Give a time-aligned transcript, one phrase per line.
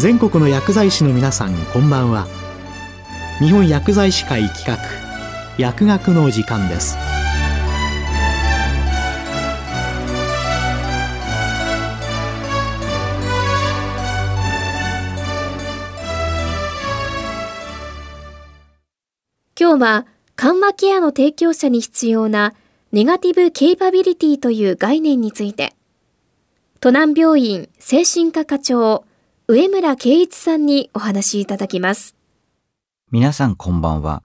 [0.00, 2.26] 全国の薬剤師の皆さんこんばんは。
[3.38, 4.78] 日本薬剤師会企画
[5.58, 6.96] 薬学の時間です。
[19.60, 22.54] 今日は緩和ケアの提供者に必要な
[22.92, 25.74] ネガティブケイパビリティという概念について。
[26.80, 29.04] 都南病院精神科課長
[29.52, 32.14] 上村圭一さんにお話しいただきます。
[33.10, 34.22] 皆さんこんばんは。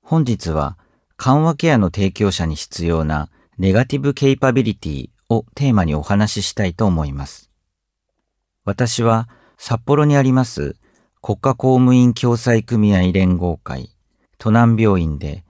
[0.00, 0.78] 本日は
[1.16, 7.50] 緩和ケアの提供者に必要なネガティブケイパビリティをテーマにお話ししたいと思います。
[8.64, 10.76] 私は札幌にあります
[11.20, 13.90] 国家公務員共済組合連合会
[14.38, 15.42] 都南病院で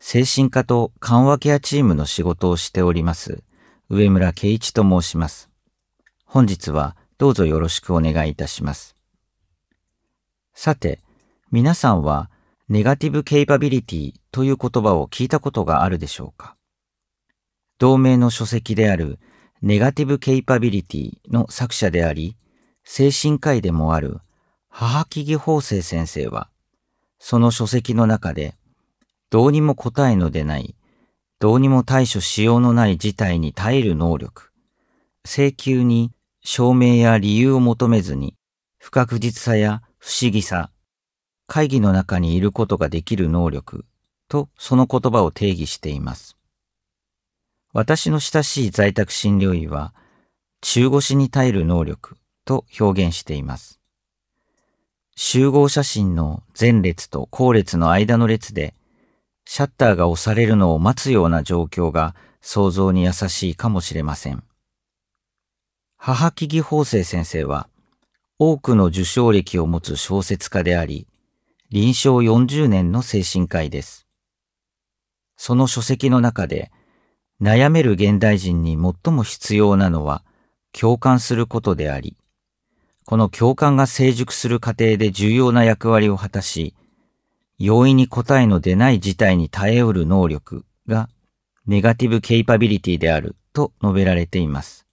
[0.00, 3.44] 精神科と緩和ケアチームの仕事をしております
[3.88, 5.48] 上村圭一と申します。
[6.24, 8.94] 本日はどうぞよろしくお願いいたします。
[10.54, 11.00] さて、
[11.50, 12.30] 皆さんは
[12.68, 16.54] ネガティブケイパビリティという言葉を聞いたことがあるでしょうか？
[17.78, 19.18] 同名の書籍である
[19.62, 22.36] ネガティブケイパビリティの作者であり、
[22.84, 24.20] 精神科医でもある
[24.68, 26.48] 母木義法生先生は、
[27.18, 28.54] その書籍の中で、
[29.30, 30.76] どうにも答えの出ない、
[31.40, 34.52] どうにも対処しようのない事態に耐える能力、
[35.24, 38.34] 請求に証明や理由を求めずに、
[38.78, 40.70] 不確実さや不思議さ、
[41.46, 43.84] 会議の中にいることができる能力
[44.28, 46.36] とその言葉を定義しています。
[47.72, 49.94] 私の親しい在宅診療医は、
[50.60, 53.80] 中腰に耐える能力と表現しています。
[55.16, 58.74] 集合写真の前列と後列の間の列で、
[59.44, 64.44] シャッターが押されるのを待つような状況が想像に優しいかもしれません。
[66.00, 67.68] 母木義法生先生は、
[68.38, 71.08] 多くの受賞歴を持つ小説家であり、
[71.70, 74.06] 臨床40年の精神科医です。
[75.36, 76.70] その書籍の中で、
[77.42, 80.24] 悩める現代人に最も必要なのは
[80.72, 82.16] 共感することであり、
[83.04, 86.74] この共感が成熟する過程で重要な役割を果たし、
[87.58, 91.08] 容易に答えの出ない事態に耐えうる能力が
[91.66, 94.87] ネガティブケイパビリティであると述べられています。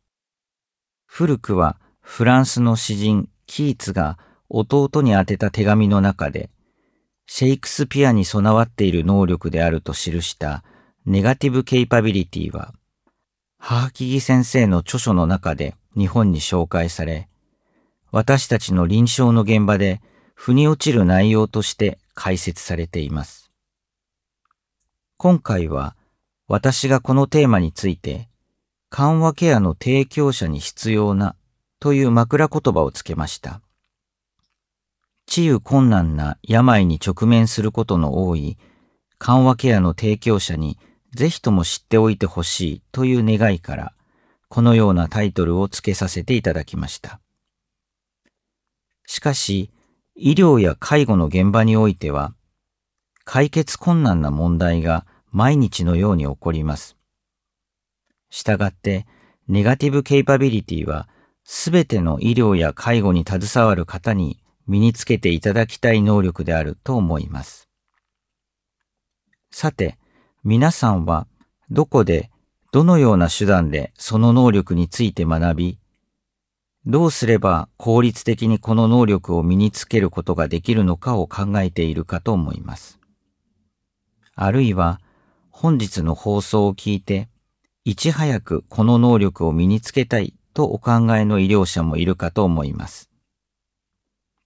[1.17, 6.49] 古くはフランスの詩人キーツが弟に宛てた手紙の中で、
[7.25, 10.65] シェイクスピアに備わっている能力であると記した
[11.05, 12.73] ネガティブケイパビリティは、
[13.57, 17.29] 母木木先生の著書の中で日本に紹介され、
[18.11, 20.01] 私たちの臨床の現場で
[20.33, 23.53] 腑に落ちる内容として解説されています。
[25.15, 25.95] 今回は
[26.49, 28.27] 私がこのテーマについて
[28.97, 31.35] 緩和ケアの提供者に必要な
[31.81, 33.59] という枕言葉をつけました。
[35.25, 38.57] 治癒困難な病に直面することの多い
[39.17, 40.79] 緩和ケアの提供者に
[41.13, 43.93] ぜひとも知っておいてほしいという願いから、
[44.47, 47.19] このようなタイトルを付けさせていただきました。
[49.05, 49.71] しかし、
[50.15, 52.33] 医療や介護の現場においては、
[53.25, 56.95] 解決困難な問題が毎日のように起こります。
[58.29, 59.05] したがって、
[59.47, 61.07] ネガティブケイパビリティは、
[61.43, 67.69] すべての医療や介護に携わる方に身につけていただきたい能力であると思います。
[69.51, 69.97] さて、
[70.43, 71.27] 皆さんは
[71.69, 72.29] どこで
[72.71, 75.79] どのような手段でその能力について学び、
[76.85, 82.99] どうすれば効率的にこの能力を身につけることができるのかを考えているかと思います。
[84.35, 84.99] あるいは
[85.49, 87.29] 本日の放送を聞いて
[87.87, 93.11] いち早くこの能力を身につけたいとお考えの医療者もいるかと思います。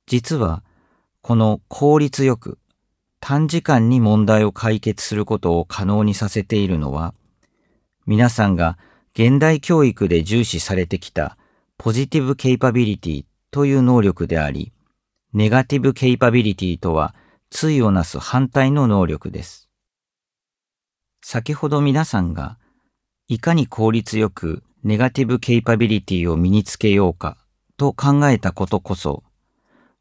[0.08, 0.62] 実は、
[1.22, 2.60] この効率よく
[3.22, 7.14] 短時間に問題を解決することを可能にさせているのは、
[8.06, 8.78] 皆さんが
[9.14, 11.38] 現代教育で重視されてきた
[11.78, 14.74] ポジティブケイパビリティという能力であり、
[15.32, 17.16] ネガティブケイパビリティとは
[17.50, 19.70] 対をなす反対の能力です。
[21.22, 22.58] 先ほど皆さんが
[23.32, 27.38] いかに効率よくネガティブケイパビリティを身につけようか
[27.78, 29.24] と考えたことこそ、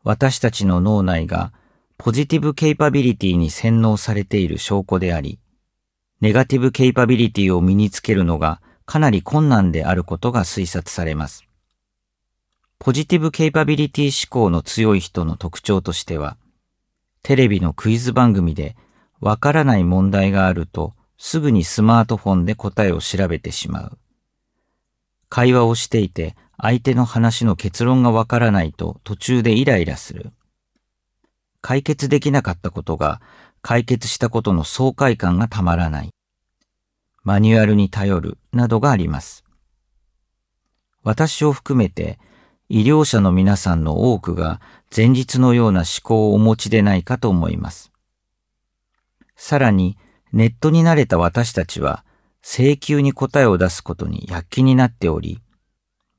[0.03, 1.53] 私たちの脳内が
[1.99, 5.39] ポジティブケイパビリティに洗脳されている証拠であり、
[6.23, 11.45] ネガティブケイパビリティを身につけるのがかなり困難であることが推察されます。
[12.79, 16.39] ポジティブケイパビリティ思考の強い人の特徴としては、
[17.23, 18.75] テレビのクイズ番組で
[19.21, 23.99] わからない問題があるとすぐにスマートフォンで答えを調べてしまう。
[25.29, 30.33] 会話をしていて相手の話の結論がわからないと途中でイライラする。
[31.61, 33.21] 解決できなかったことが
[33.63, 36.15] 解決したことの爽快感がたまらない。
[37.25, 39.45] マニュアルに頼るなどがあります。
[41.03, 42.19] 私を含めて
[42.69, 44.61] 医療者の皆さんの多くが
[44.95, 47.93] 前日のような思考をお持ちでないかと思います。
[49.37, 49.97] さらに
[50.33, 52.05] ネットに慣れた私たちは
[52.43, 55.41] 請求に答えを出すことに躍起になっており、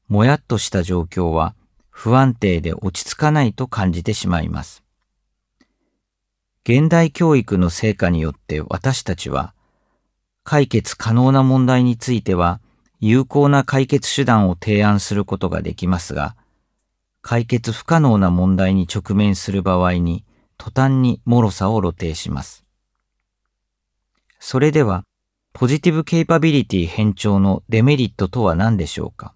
[0.08, 1.56] もやっとした状況は
[1.90, 4.84] 不安定で落ち着かないと感じてしまいます。
[6.64, 9.54] 現代教育の成果によって私たちは
[10.44, 12.60] 解決可能な問題については
[13.00, 16.36] 有効な解決手段を提案することができますが、
[17.22, 20.26] 解決不可能な問題に直面する場合に
[20.58, 22.66] 途端に脆さを露呈します。
[24.40, 25.04] それでは、
[25.54, 29.34] ポジティブケイパビリティ変調のデメリットとは何でしょうか？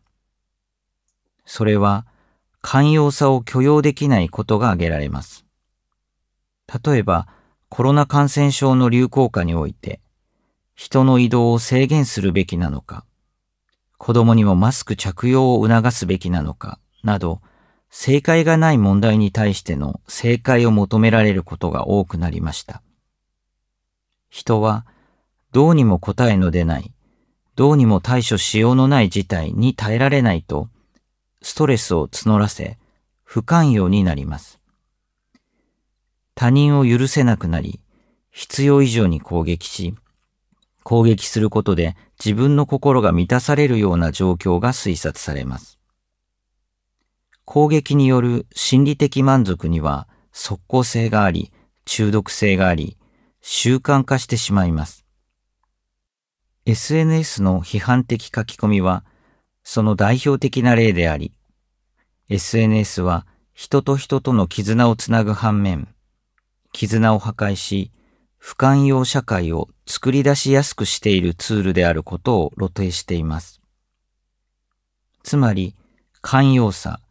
[1.46, 2.06] それは、
[2.62, 5.46] 寛容さを許容できないことが挙げられます。
[6.86, 7.28] 例えば、
[7.68, 10.00] コロナ感染症の流行下において、
[10.74, 13.04] 人の移動を制限するべきなのか、
[13.98, 17.42] 子供にもマスク着用を促すべきなのか、など、
[17.90, 22.82] 正解がない問題に対しての正解を求められることが多くなりました。
[24.30, 24.86] 人は、
[25.54, 26.92] どうにも答えの出ない、
[27.56, 30.68] どうにも対処しようのない事態に耐えられないと、
[31.44, 32.80] ストレスを募らせ、
[33.24, 34.60] 不寛容になります。
[36.34, 37.80] 他人を許せなくなり、
[38.32, 39.94] 必要以上に攻撃し、
[40.84, 45.78] 攻撃することで自分の心が満たされるような状況が推察されます。
[47.46, 51.54] 攻撃による心理的満足には即効性があり、
[51.86, 52.98] 中毒性があり、
[53.42, 55.03] 習慣化してしまいます。
[56.66, 59.04] SNS の批判的書き込みは、
[59.66, 61.34] その代表的な例であり、
[62.30, 65.90] SNS は人と人との絆をつなぐ反面、
[66.72, 67.92] 絆を破壊し、
[68.38, 73.60] 不寛容社会を作り出しやすくしているツールであることを露呈しています。
[75.22, 75.76] つまり、
[76.22, 77.02] 寛容さ、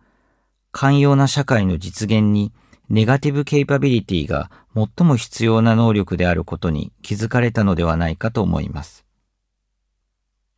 [0.71, 2.55] 寛容な社会の実現に
[2.89, 9.05] ネガティブケイパビリティが最も必要な能力であることに気づかれたのではないかと思います。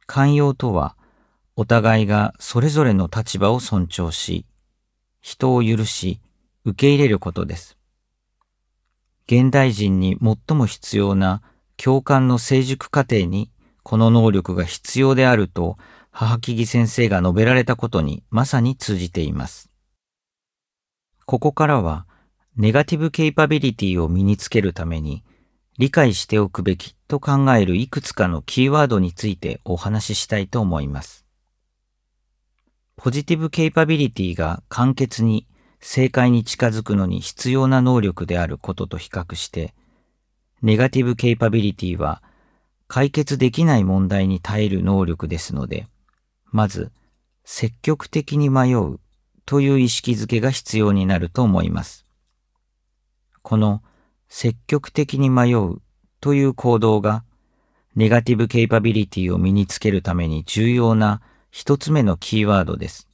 [0.06, 0.96] 寛容とは、
[1.56, 4.46] お互いがそれぞれの立場を尊重し、
[5.20, 6.20] 人を許し、
[6.64, 7.76] 受け入れることです。
[9.26, 11.42] 現代人に最も必要な
[11.76, 13.50] 共感の成熟過程に
[13.82, 15.78] この能力が必要であると
[16.10, 19.70] 母木木先生が述べられたことにまさに通じています。
[21.26, 22.06] ここからは
[22.56, 25.24] ネガティブケイパビリティを身につけるために
[25.76, 31.26] 理解しておくべきと考えるいくつかのキーワードについてお話ししたいと思います。
[32.96, 35.48] ポジティブケイパビリティが簡潔に
[35.80, 39.74] 正解に近づくのに必要な能力であることと比較して、
[40.62, 42.22] ネガティブケイパビリティは
[42.86, 45.88] 解決できない問題に耐える能力ですので、
[46.44, 46.92] まず
[47.44, 49.00] 積極的に迷う
[49.44, 52.06] という意識づけが必要になると思います。
[53.42, 53.82] この
[54.36, 55.80] 積極的に迷う
[56.20, 57.22] という行動が
[57.94, 61.22] ネガティブケイパビリティを身につけるために重要な
[61.52, 63.06] 一つ目のキーワードです。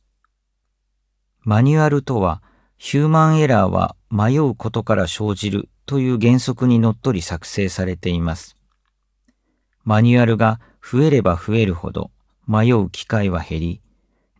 [1.42, 2.42] マニュアルとは
[2.78, 8.56] ヒューマンエラーは迷うことから生じるという原則にのっとり作成されています。
[9.84, 12.10] マニュアルが増えれば増えるほど
[12.46, 13.82] 迷う機会は減り、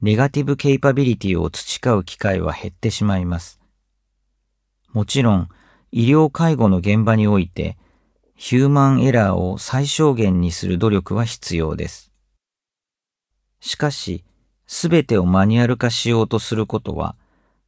[0.00, 3.61] ネガティブケイパビリティを培う機会は減ってしまいます。
[4.95, 5.50] もちろん、
[5.92, 7.76] 医療介護の現場において、
[8.37, 12.12] ヒューマンエラーを最小限にする努力は必要です。
[13.61, 14.25] しかし、
[14.66, 17.16] すべてをマニュアル化しようとすることは、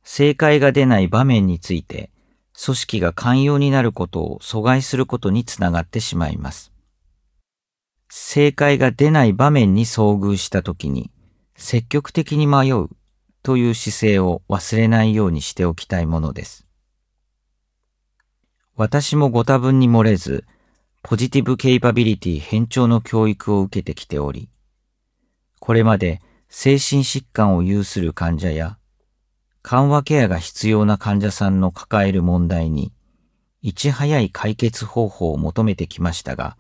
[0.05, 2.11] 正解が出ない場面について、
[2.65, 6.73] 組織が寛容になることを阻害することにつながってしまいます。
[8.09, 11.11] 正解が出ない場面に遭遇したときに、
[11.57, 12.89] 積極的に迷う
[13.43, 16.67] という姿勢を忘れないようにしておきたいものです。
[18.83, 20.45] 私もご多分に漏れず、
[21.05, 24.49] ポジティブケイパビリティ変調の教育を受けてきており、
[25.61, 28.79] これまで精神疾患を有する患者や、
[29.63, 32.93] 緩和ケアが必要な患者さんの抱える問題に、
[33.61, 36.57] いち早い解決方法を求めてきましたが、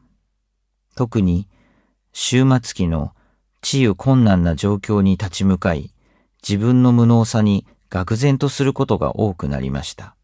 [0.95, 1.49] 特に
[2.12, 3.17] 終末期の
[3.62, 5.93] 治癒困難な状況に立ち向かい、
[6.41, 10.14] 自分の無能さに愕然とすることが多くなりました。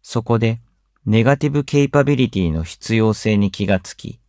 [0.00, 0.62] そこで、
[1.04, 4.20] ネガティブケイパビリティの必要性に気がつき、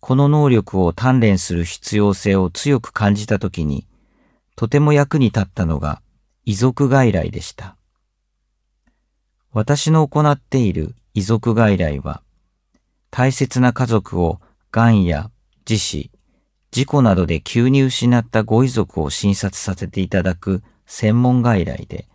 [0.00, 3.86] この能力を鍛錬する必要性を強く感じたときに、
[4.54, 6.02] とても役に立ったのが
[6.44, 7.78] 遺族外来でした。
[9.50, 12.22] 私の行っている遺族外来は、
[13.10, 14.40] 大切な家族を
[14.72, 15.30] 癌や
[15.66, 16.10] 自死、
[16.70, 22.08] 事故などで急に失ったご遺族を診察させていただく専門外来で、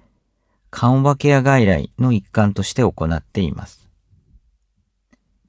[0.72, 3.90] 緩和ケア外来の一環として行っています。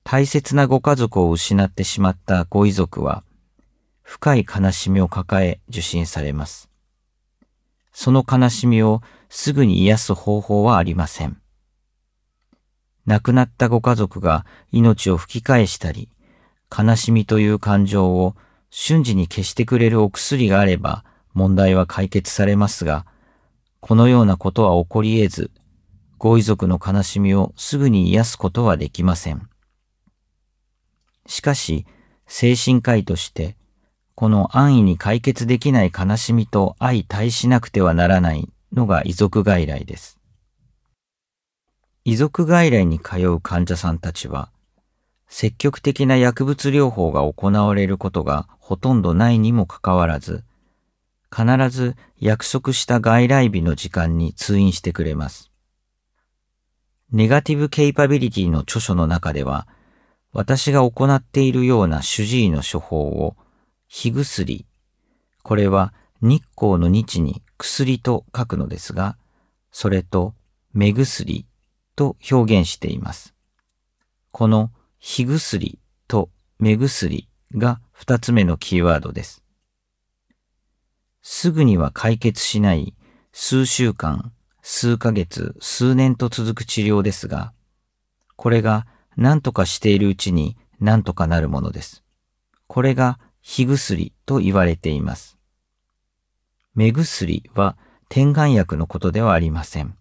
[0.03, 3.23] 大切なご家族を失ってしまったご遺族は、
[4.03, 6.69] 深い悲しみを抱え受診されます。
[7.93, 11.41] その悲しみをすぐに癒す方法はありません。
[13.07, 16.09] 亡くなったご家族が命を吹き返したり、
[16.77, 18.35] 悲しみという感情を
[18.71, 23.05] 瞬時に消してくれるお薬があれば問題は解決されますが、
[23.81, 25.51] このようなことは起こり得ず、
[26.19, 29.49] ご遺族の悲しみをすぐに癒すことはできません。
[31.27, 31.87] しかし、
[32.27, 33.57] 精神科医として、
[34.15, 40.19] この安易に解決できない悲しみと相対しなくてはならないのが遺族外来です。
[42.05, 44.51] 遺族外来に通う患者さんたちは、
[45.27, 50.45] 積極的な薬物療法が行われることがほとんどないにもかかわらず、
[51.35, 55.51] 必ず約束した外来日の時間に通院してくれます。
[57.13, 59.67] ネガティブケイパビリティの著書の中では、
[60.33, 63.37] 私が行っているような主治医の処方を、
[63.89, 64.65] 火薬、
[65.43, 69.17] これは日光の日に薬と書くのですが、
[69.73, 70.35] それと
[70.73, 71.47] 目薬
[71.97, 73.35] と表現しています。
[74.31, 74.71] この
[75.01, 79.40] 火薬と目薬が二つ目のキーワードです。
[81.23, 82.95] すぐには解決しない
[83.33, 87.53] 数週間、数ヶ月、数年と続く治療ですが、
[88.37, 88.87] これが
[89.17, 92.03] 何とかしているうちに何とかなるものです。
[92.67, 95.37] これが火薬と言われています。
[96.75, 97.77] 目薬は
[98.09, 99.97] 点眼薬のことではありません。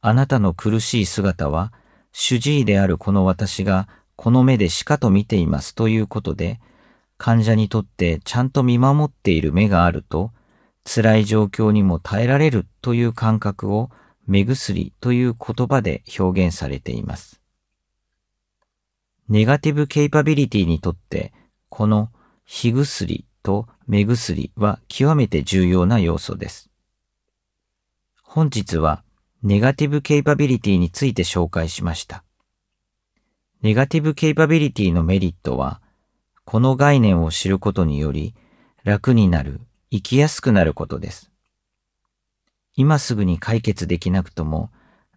[0.00, 1.72] あなたの苦しい姿は、
[2.12, 6.60] 主治医であるこの私がこの目でしかと見ていますということで、
[7.16, 10.32] 患者にとってちゃんと見守っている目があると、
[10.84, 13.90] 辛い状況にも耐えられるという感覚を
[14.26, 17.40] 目薬という言葉で表現されています。
[19.28, 21.32] ネガティブケイパビリティにとって、
[21.70, 22.10] この
[22.44, 26.70] 火薬と目薬は極めて重要な要素です。
[28.22, 29.02] 本日は
[29.42, 32.24] ネガティブケイパビリティについて紹介しました。
[33.62, 35.80] ネガティブケイパビリティのメリットは、
[36.44, 38.34] この概念を知ることにより
[38.84, 39.60] 楽になる、
[39.90, 41.30] 生きやすくなることです。
[42.76, 44.70] 今すぐに解決できなくとも、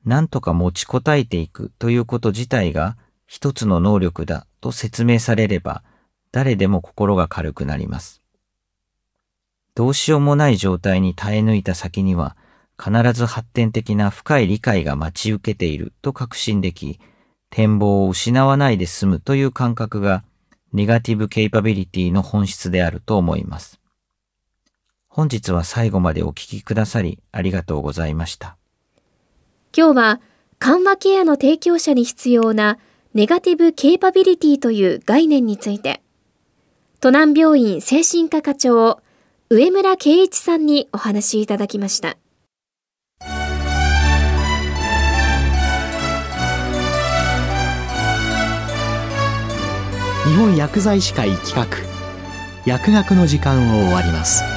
[0.05, 5.83] 何とか持ちこたえていくということ自体が一つの能力だと説明されれば、
[6.31, 8.21] 誰でも心が軽くなります。
[9.75, 12.37] どうしようもない状態に耐え抜いた先には、
[12.81, 16.99] 必ず発展的な深い理解が待ち受けていると確信でき、
[17.49, 20.23] 展望を失わないで済むという感覚が
[20.73, 23.79] ネガティブケイパビリティの本質であると思います。
[25.07, 28.57] 本日は最後までお聞きくださりありがとうございました。
[29.75, 30.21] 今日は
[30.59, 32.77] 緩和ケアの提供者に必要な
[33.13, 36.01] ネガティブケイパビリティという概念について、
[36.99, 38.99] 都南病院精神科課長、
[39.49, 42.17] 上村圭一さんにお話しいただきました。
[50.27, 51.65] 日本薬剤師会企画。
[52.65, 54.56] 薬学の時間を終わります。